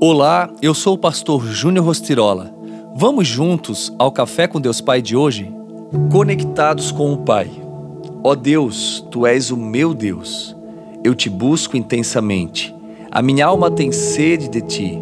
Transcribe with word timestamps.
Olá, 0.00 0.50
eu 0.60 0.74
sou 0.74 0.94
o 0.94 0.98
pastor 0.98 1.46
Júnior 1.46 1.86
Rostirola. 1.86 2.52
Vamos 2.96 3.28
juntos 3.28 3.94
ao 3.96 4.10
Café 4.10 4.48
com 4.48 4.60
Deus 4.60 4.80
Pai 4.80 5.00
de 5.00 5.16
hoje? 5.16 5.54
Conectados 6.10 6.90
com 6.90 7.12
o 7.12 7.18
Pai. 7.18 7.50
Ó 8.22 8.30
oh 8.30 8.36
Deus, 8.36 9.06
tu 9.10 9.24
és 9.24 9.50
o 9.50 9.56
meu 9.56 9.94
Deus. 9.94 10.54
Eu 11.02 11.14
te 11.14 11.30
busco 11.30 11.76
intensamente. 11.76 12.74
A 13.10 13.22
minha 13.22 13.46
alma 13.46 13.70
tem 13.70 13.92
sede 13.92 14.48
de 14.48 14.60
ti. 14.60 14.98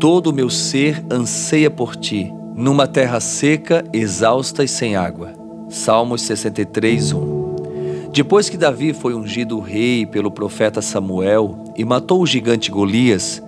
Todo 0.00 0.26
o 0.28 0.32
meu 0.32 0.50
ser 0.50 1.04
anseia 1.10 1.70
por 1.70 1.94
ti, 1.94 2.32
numa 2.54 2.86
terra 2.86 3.20
seca, 3.20 3.84
exausta 3.92 4.64
e 4.64 4.68
sem 4.68 4.96
água. 4.96 5.32
Salmos 5.68 6.22
63, 6.22 7.12
1. 7.12 7.36
Depois 8.12 8.48
que 8.48 8.56
Davi 8.56 8.92
foi 8.92 9.14
ungido 9.14 9.60
rei 9.60 10.04
pelo 10.04 10.30
profeta 10.30 10.82
Samuel 10.82 11.64
e 11.76 11.84
matou 11.84 12.22
o 12.22 12.26
gigante 12.26 12.70
Golias, 12.70 13.42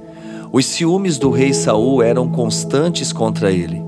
os 0.52 0.64
ciúmes 0.66 1.18
do 1.18 1.30
rei 1.30 1.52
Saul 1.52 2.02
eram 2.02 2.28
constantes 2.28 3.12
contra 3.12 3.52
ele. 3.52 3.82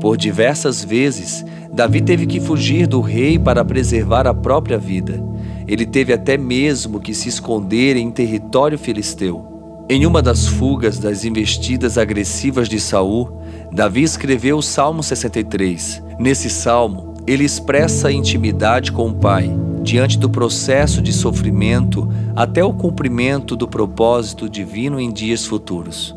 Por 0.00 0.16
diversas 0.16 0.82
vezes, 0.82 1.44
Davi 1.72 2.00
teve 2.00 2.26
que 2.26 2.40
fugir 2.40 2.86
do 2.86 3.00
rei 3.00 3.38
para 3.38 3.64
preservar 3.64 4.26
a 4.26 4.34
própria 4.34 4.78
vida. 4.78 5.22
Ele 5.68 5.86
teve 5.86 6.12
até 6.12 6.36
mesmo 6.36 6.98
que 6.98 7.14
se 7.14 7.28
esconder 7.28 7.96
em 7.96 8.10
território 8.10 8.78
filisteu. 8.78 9.46
Em 9.88 10.06
uma 10.06 10.22
das 10.22 10.46
fugas 10.46 10.98
das 10.98 11.24
investidas 11.24 11.98
agressivas 11.98 12.68
de 12.68 12.80
Saul, 12.80 13.40
Davi 13.72 14.02
escreveu 14.02 14.58
o 14.58 14.62
Salmo 14.62 15.02
63. 15.02 16.02
Nesse 16.18 16.48
salmo, 16.48 17.14
ele 17.26 17.44
expressa 17.44 18.08
a 18.08 18.12
intimidade 18.12 18.90
com 18.90 19.08
o 19.08 19.14
pai 19.14 19.54
diante 19.82 20.18
do 20.18 20.28
processo 20.28 21.00
de 21.00 21.12
sofrimento 21.12 22.08
até 22.36 22.62
o 22.62 22.72
cumprimento 22.72 23.56
do 23.56 23.66
propósito 23.66 24.48
divino 24.48 25.00
em 25.00 25.10
dias 25.10 25.46
futuros. 25.46 26.14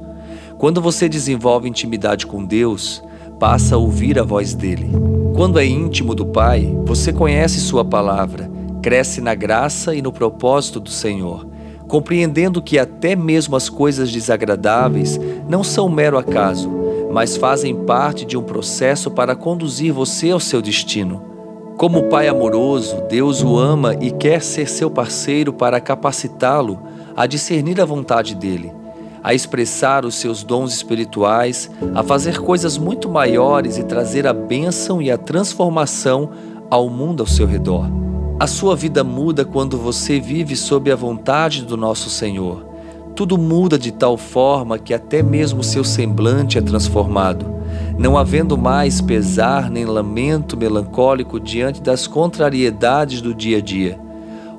Quando 0.58 0.81
você 0.81 1.09
desenvolve 1.09 1.67
intimidade 1.67 2.26
com 2.26 2.44
Deus, 2.44 3.03
passa 3.39 3.75
a 3.75 3.78
ouvir 3.78 4.20
a 4.20 4.23
voz 4.23 4.53
dele. 4.53 4.89
Quando 5.36 5.59
é 5.59 5.66
íntimo 5.66 6.14
do 6.14 6.25
Pai, 6.25 6.78
você 6.86 7.11
conhece 7.11 7.59
Sua 7.59 7.83
palavra, 7.83 8.50
cresce 8.81 9.20
na 9.20 9.33
graça 9.33 9.95
e 9.95 10.02
no 10.02 10.11
propósito 10.11 10.80
do 10.80 10.89
Senhor, 10.89 11.48
compreendendo 11.88 12.61
que 12.61 12.77
até 12.77 13.16
mesmo 13.16 13.55
as 13.55 13.70
coisas 13.70 14.11
desagradáveis 14.11 15.20
não 15.48 15.64
são 15.64 15.89
mero 15.89 16.17
acaso, 16.17 16.70
mas 17.11 17.38
fazem 17.38 17.75
parte 17.75 18.25
de 18.25 18.38
um 18.38 18.44
processo 18.44 19.09
para 19.11 19.36
conduzir 19.36 19.92
você 19.94 20.31
ao 20.31 20.39
seu 20.39 20.61
destino. 20.61 21.33
Como 21.77 22.03
Pai 22.03 22.27
amoroso, 22.27 23.03
Deus 23.09 23.43
o 23.43 23.57
ama 23.57 23.95
e 23.99 24.11
quer 24.11 24.41
ser 24.41 24.69
seu 24.69 24.91
parceiro 24.91 25.52
para 25.52 25.81
capacitá-lo 25.81 26.80
a 27.15 27.25
discernir 27.25 27.81
a 27.81 27.85
vontade 27.85 28.35
dele, 28.35 28.71
a 29.23 29.33
expressar 29.33 30.05
os 30.05 30.15
seus 30.15 30.43
dons 30.43 30.73
espirituais, 30.73 31.69
a 31.95 32.03
fazer 32.03 32.39
coisas 32.39 32.77
muito 32.77 33.09
maiores 33.09 33.77
e 33.77 33.83
trazer 33.83 34.27
a 34.27 34.33
bênção 34.33 35.02
e 35.02 35.09
a 35.09 35.17
transformação 35.17 36.30
ao 36.69 36.89
mundo 36.89 37.21
ao 37.21 37.27
seu 37.27 37.47
redor. 37.47 37.87
A 38.39 38.47
sua 38.47 38.75
vida 38.75 39.03
muda 39.03 39.43
quando 39.43 39.77
você 39.77 40.19
vive 40.19 40.55
sob 40.55 40.91
a 40.91 40.95
vontade 40.95 41.63
do 41.63 41.75
nosso 41.75 42.09
Senhor. 42.09 42.65
Tudo 43.15 43.37
muda 43.37 43.77
de 43.77 43.91
tal 43.91 44.15
forma 44.15 44.77
que 44.77 44.93
até 44.93 45.21
mesmo 45.21 45.63
seu 45.63 45.83
semblante 45.83 46.58
é 46.58 46.61
transformado 46.61 47.62
não 47.97 48.17
havendo 48.17 48.58
mais 48.58 49.02
pesar 49.02 49.69
nem 49.69 49.86
lamento 49.86 50.58
melancólico 50.58 51.39
diante 51.39 51.81
das 51.81 52.08
contrariedades 52.08 53.22
do 53.22 53.33
dia 53.33 53.58
a 53.58 53.61
dia. 53.61 53.99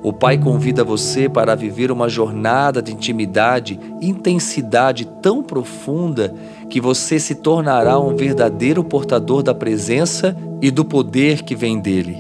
O 0.03 0.13
Pai 0.13 0.37
convida 0.37 0.85
você 0.85 1.31
para 1.31 1.55
viver 1.55 1.91
uma 1.91 2.11
jornada 2.11 2.83
de 2.83 2.93
intimidade, 2.93 3.81
intensidade 4.03 5.07
tão 5.23 5.43
profunda 5.43 6.35
que 6.69 6.79
você 6.79 7.19
se 7.19 7.37
tornará 7.37 7.99
um 7.99 8.15
verdadeiro 8.15 8.85
portador 8.85 9.43
da 9.43 9.55
presença 9.55 10.37
e 10.61 10.71
do 10.71 10.85
poder 10.85 11.43
que 11.43 11.57
vem 11.57 11.81
dele, 11.81 12.19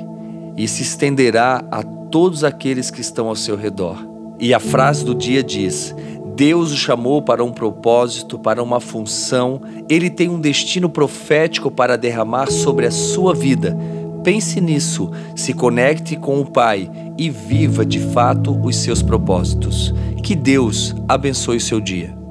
e 0.56 0.66
se 0.66 0.82
estenderá 0.82 1.62
a 1.70 1.82
todos 1.82 2.42
aqueles 2.42 2.90
que 2.90 3.02
estão 3.02 3.28
ao 3.28 3.36
seu 3.36 3.54
redor. 3.54 3.98
E 4.40 4.54
a 4.54 4.58
frase 4.58 5.04
do 5.04 5.14
dia 5.14 5.42
diz: 5.42 5.94
Deus 6.34 6.72
o 6.72 6.76
chamou 6.76 7.22
para 7.22 7.44
um 7.44 7.52
propósito, 7.52 8.38
para 8.38 8.62
uma 8.62 8.80
função, 8.80 9.60
ele 9.88 10.10
tem 10.10 10.28
um 10.28 10.40
destino 10.40 10.88
profético 10.88 11.70
para 11.70 11.96
derramar 11.96 12.50
sobre 12.50 12.86
a 12.86 12.90
sua 12.90 13.32
vida. 13.34 13.76
Pense 14.24 14.60
nisso, 14.60 15.10
se 15.36 15.52
conecte 15.52 16.16
com 16.16 16.40
o 16.40 16.46
Pai 16.46 16.90
e 17.16 17.30
viva 17.30 17.84
de 17.84 18.00
fato 18.00 18.58
os 18.64 18.76
seus 18.76 19.02
propósitos. 19.02 19.94
Que 20.22 20.34
Deus 20.34 20.94
abençoe 21.06 21.58
o 21.58 21.60
seu 21.60 21.80
dia. 21.80 22.23